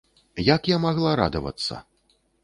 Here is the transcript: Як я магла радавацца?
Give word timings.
Як 0.55 0.61
я 0.75 0.79
магла 0.85 1.11
радавацца? 1.21 1.79